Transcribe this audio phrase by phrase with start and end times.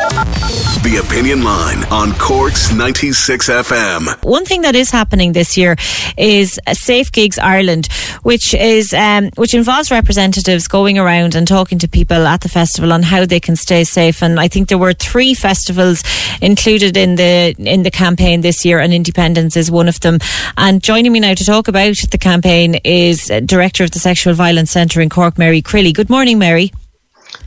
[0.00, 4.24] The Opinion Line on Cork's 96 FM.
[4.24, 5.76] One thing that is happening this year
[6.16, 7.88] is Safe Gigs Ireland,
[8.22, 12.94] which is um, which involves representatives going around and talking to people at the festival
[12.94, 14.22] on how they can stay safe.
[14.22, 16.02] And I think there were three festivals
[16.40, 20.18] included in the in the campaign this year, and Independence is one of them.
[20.56, 24.70] And joining me now to talk about the campaign is director of the Sexual Violence
[24.70, 25.92] Centre in Cork, Mary Crilly.
[25.92, 26.72] Good morning, Mary.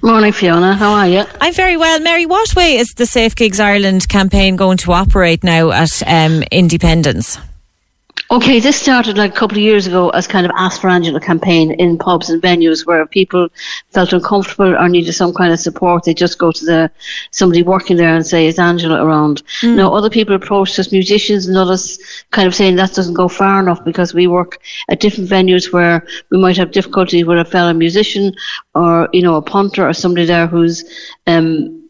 [0.04, 0.76] Morning, Fiona.
[0.76, 1.24] How are you?
[1.40, 1.98] I'm very well.
[2.02, 6.44] Mary, what way is the Safe Gigs Ireland campaign going to operate now at um,
[6.52, 7.38] Independence?
[8.34, 11.20] Okay, this started like a couple of years ago as kind of Ask for Angela
[11.20, 13.48] campaign in pubs and venues where people
[13.92, 16.03] felt uncomfortable or needed some kind of support.
[16.03, 16.92] They just go to the
[17.30, 19.76] somebody working there and say, "Is Angela around?" Mm.
[19.76, 22.00] Now, other people approached us, musicians and others,
[22.31, 24.58] kind of saying that doesn't go far enough because we work
[24.89, 28.34] at different venues where we might have difficulty with a fellow musician
[28.73, 30.84] or you know a punter or somebody there who's
[31.28, 31.84] um,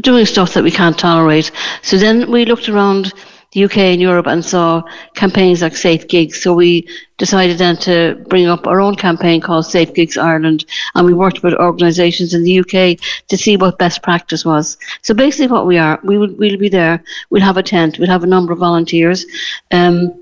[0.00, 1.52] doing stuff that we can't tolerate.
[1.82, 3.12] So then we looked around
[3.52, 4.82] the UK and Europe and saw
[5.14, 6.42] campaigns like Safe Gigs.
[6.42, 10.64] So we decided then to bring up our own campaign called Safe Gigs Ireland,
[10.94, 14.78] and we worked with organisations in the UK to see what best practice was.
[15.02, 17.04] So basically, what we are, we will we'll be there.
[17.30, 17.98] We'll have a tent.
[17.98, 19.26] We'll have a number of volunteers.
[19.70, 20.21] Um,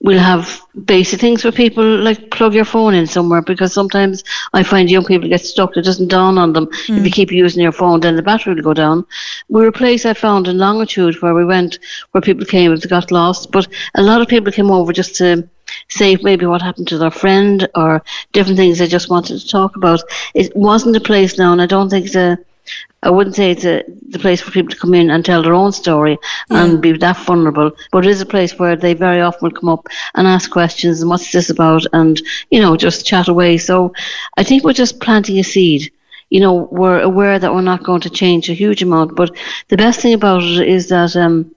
[0.00, 4.62] we'll have basic things for people like plug your phone in somewhere because sometimes I
[4.62, 5.76] find young people get stuck.
[5.76, 6.66] It doesn't dawn on them.
[6.66, 6.98] Mm.
[6.98, 7.12] If you mm.
[7.12, 9.06] keep using your phone, then the battery will go down.
[9.48, 11.78] We were a place I found in Longitude where we went,
[12.12, 15.16] where people came if they got lost, but a lot of people came over just
[15.16, 15.48] to
[15.88, 19.76] say maybe what happened to their friend or different things they just wanted to talk
[19.76, 20.00] about.
[20.34, 22.38] It wasn't a place now, and I don't think the
[23.02, 25.54] I wouldn't say it's a, the place for people to come in and tell their
[25.54, 26.18] own story
[26.50, 26.64] yeah.
[26.64, 29.68] and be that vulnerable, but it is a place where they very often will come
[29.68, 32.20] up and ask questions and what's this about and,
[32.50, 33.56] you know, just chat away.
[33.56, 33.92] So
[34.36, 35.92] I think we're just planting a seed.
[36.30, 39.30] You know, we're aware that we're not going to change a huge amount, but
[39.68, 41.54] the best thing about it is that um,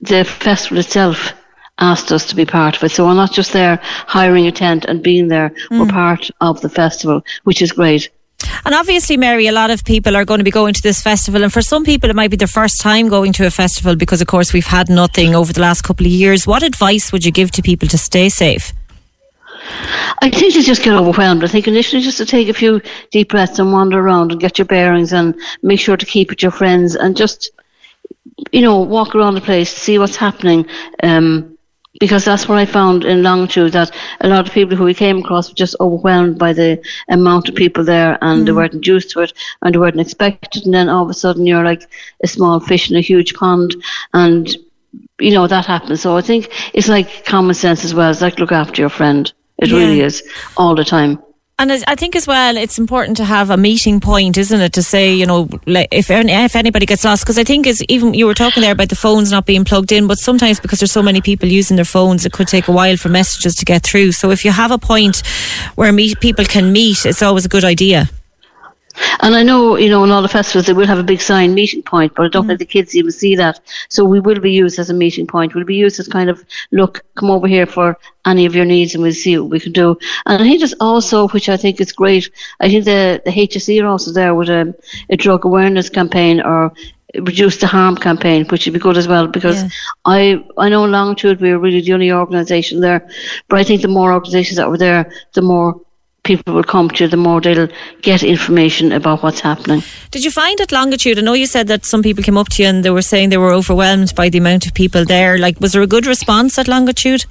[0.00, 1.34] the festival itself
[1.78, 2.90] asked us to be part of it.
[2.90, 5.80] So we're not just there hiring a tent and being there, mm.
[5.80, 8.08] we're part of the festival, which is great.
[8.64, 11.42] And obviously, Mary, a lot of people are going to be going to this festival.
[11.42, 14.20] And for some people, it might be their first time going to a festival because,
[14.20, 16.46] of course, we've had nothing over the last couple of years.
[16.46, 18.72] What advice would you give to people to stay safe?
[20.20, 21.44] I think to just get overwhelmed.
[21.44, 22.80] I think initially just to take a few
[23.10, 26.42] deep breaths and wander around and get your bearings and make sure to keep with
[26.42, 27.50] your friends and just,
[28.50, 30.66] you know, walk around the place, see what's happening.
[31.02, 31.51] Um,
[32.00, 35.18] because that's what I found in Longitude that a lot of people who we came
[35.18, 38.46] across were just overwhelmed by the amount of people there and mm.
[38.46, 40.64] they weren't used to it and they weren't expected.
[40.64, 41.88] And then all of a sudden you're like
[42.22, 43.76] a small fish in a huge pond
[44.14, 44.56] and
[45.20, 46.00] you know that happens.
[46.00, 48.10] So I think it's like common sense as well.
[48.10, 49.30] It's like look after your friend.
[49.58, 49.76] It yeah.
[49.78, 50.22] really is
[50.56, 51.22] all the time.
[51.62, 54.72] And I think as well, it's important to have a meeting point, isn't it?
[54.72, 58.26] To say, you know, if if anybody gets lost, because I think is even you
[58.26, 61.04] were talking there about the phones not being plugged in, but sometimes because there's so
[61.04, 64.10] many people using their phones, it could take a while for messages to get through.
[64.10, 65.22] So if you have a point
[65.76, 68.10] where meet, people can meet, it's always a good idea.
[69.20, 71.54] And I know, you know, in all the festivals they will have a big sign
[71.54, 72.48] meeting point, but I don't mm.
[72.48, 73.60] think the kids even see that.
[73.88, 75.54] So we will be used as a meeting point.
[75.54, 78.94] We'll be used as kind of, look, come over here for any of your needs
[78.94, 79.98] and we'll see what we can do.
[80.26, 82.30] And I think there's also, which I think is great,
[82.60, 84.74] I think the, the HSE are also there with a,
[85.10, 86.72] a drug awareness campaign or
[87.20, 89.68] reduce the harm campaign, which would be good as well because yeah.
[90.04, 93.08] I I know Longitude we are really the only organisation there,
[93.48, 95.80] but I think the more organisations that were there, the more
[96.24, 97.68] people will come to, you, the more they'll
[98.00, 99.82] get information about what's happening.
[100.10, 101.18] Did you find at Longitude?
[101.18, 103.30] I know you said that some people came up to you and they were saying
[103.30, 105.38] they were overwhelmed by the amount of people there.
[105.38, 107.24] Like, was there a good response at Longitude?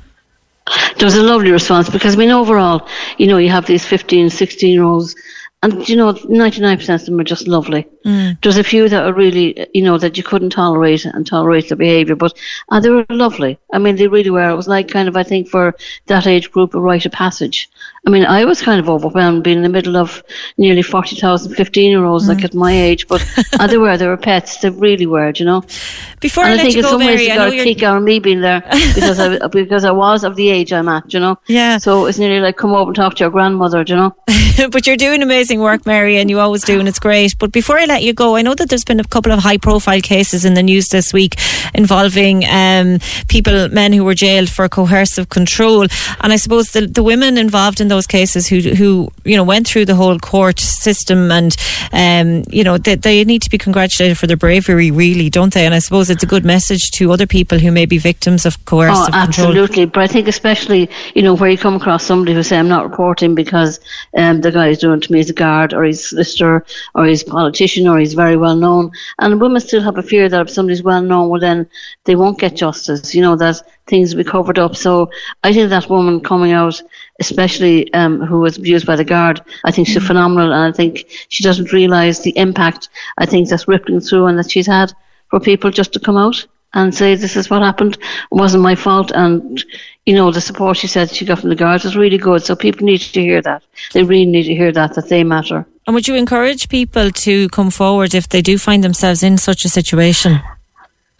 [0.97, 4.29] There was a lovely response because I mean, overall, you know, you have these 15,
[4.29, 5.15] 16 year olds
[5.63, 7.87] and you know, 99% of them are just lovely.
[8.05, 8.41] Mm.
[8.41, 11.77] There's a few that are really, you know, that you couldn't tolerate and tolerate their
[11.77, 12.33] behaviour, but
[12.69, 13.59] uh, they were lovely.
[13.73, 14.49] I mean, they really were.
[14.49, 15.75] It was like kind of, I think, for
[16.07, 17.69] that age group, a rite of passage.
[18.07, 20.23] I mean, I was kind of overwhelmed being in the middle of
[20.57, 22.29] nearly 40,000 15 year olds, mm.
[22.29, 23.23] like at my age, but
[23.59, 24.57] uh, they were, they were pets.
[24.57, 25.63] They really were, you know.
[26.19, 28.41] Before and I, I think in some ways you got to kick out me being
[28.41, 28.61] there
[28.95, 31.37] because I, because I was of the age I'm at, you know.
[31.47, 31.77] Yeah.
[31.77, 34.15] So it's nearly like come over and talk to your grandmother, you know.
[34.71, 37.37] but you're doing amazing work, Mary, and you always do, and it's great.
[37.37, 39.57] But before I let you go, I know that there's been a couple of high
[39.57, 41.35] profile cases in the news this week
[41.73, 45.83] involving um, people, men who were jailed for coercive control.
[46.21, 49.67] And I suppose the, the women involved in those cases who who you know went
[49.67, 51.55] through the whole court system and
[51.91, 55.65] um, you know they, they need to be congratulated for their bravery, really, don't they?
[55.65, 58.63] And I suppose it's a good message to other people who may be victims of
[58.65, 59.85] coercive oh, absolutely.
[59.85, 62.89] But I think especially you know where you come across somebody who say I'm not
[62.89, 63.79] reporting because
[64.17, 66.65] um, the guy is doing it to me as a guard or he's solicitor
[66.95, 70.29] or he's a politician or he's very well known, and women still have a fear
[70.29, 71.67] that if somebody's well known, well then
[72.05, 73.13] they won't get justice.
[73.15, 74.75] You know that things will be covered up.
[74.75, 75.09] So
[75.43, 76.81] I think that woman coming out
[77.21, 79.41] especially um, who was abused by the guard.
[79.63, 80.07] I think she's mm-hmm.
[80.07, 84.37] phenomenal, and I think she doesn't realise the impact I think that's rippling through and
[84.39, 84.91] that she's had
[85.29, 87.95] for people just to come out and say this is what happened.
[87.95, 89.63] It wasn't my fault, and
[90.05, 92.43] you know the support she said she got from the guards was really good.
[92.43, 93.63] So people need to hear that.
[93.93, 95.65] They really need to hear that that they matter.
[95.87, 99.65] And would you encourage people to come forward if they do find themselves in such
[99.65, 100.39] a situation?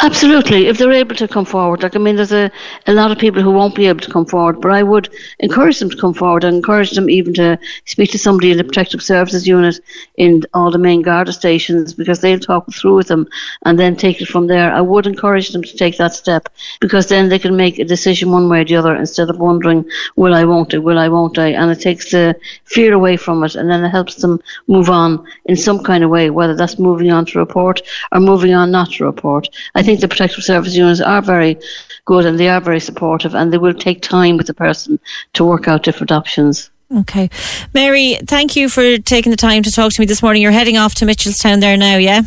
[0.03, 1.83] Absolutely, if they're able to come forward.
[1.83, 2.49] Like I mean, there's a,
[2.87, 5.09] a lot of people who won't be able to come forward, but I would
[5.39, 8.63] encourage them to come forward and encourage them even to speak to somebody in the
[8.63, 9.79] protective services unit
[10.17, 13.27] in all the main Garda stations because they'll talk through with them
[13.63, 14.73] and then take it from there.
[14.73, 16.49] I would encourage them to take that step
[16.79, 19.85] because then they can make a decision one way or the other instead of wondering,
[20.15, 21.49] will I, won't I, will I, won't I?
[21.49, 25.23] And it takes the fear away from it and then it helps them move on
[25.45, 27.81] in some kind of way, whether that's moving on to report
[28.11, 29.47] or moving on not to report.
[29.75, 31.57] I think think the protective service units are very
[32.05, 34.99] good and they are very supportive and they will take time with the person
[35.33, 36.71] to work out different options.
[36.99, 37.29] Okay.
[37.73, 40.41] Mary, thank you for taking the time to talk to me this morning.
[40.41, 42.21] You're heading off to Mitchelstown there now, yeah?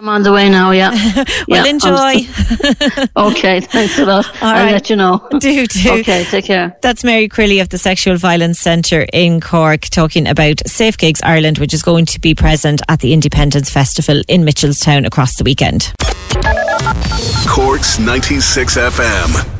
[0.00, 0.92] I'm on the way now, yeah.
[1.46, 2.26] well, yeah, enjoy.
[3.18, 4.26] okay, thanks a lot.
[4.42, 4.72] All I'll right.
[4.72, 5.28] let you know.
[5.38, 5.90] Do, do.
[6.00, 6.74] Okay, take care.
[6.80, 11.58] That's Mary Crilly of the Sexual Violence Centre in Cork talking about Safe Gigs Ireland,
[11.58, 15.92] which is going to be present at the Independence Festival in Mitchelstown across the weekend.
[17.46, 19.59] Cork's 96 FM.